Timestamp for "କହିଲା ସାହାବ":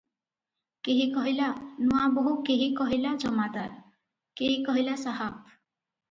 4.69-5.37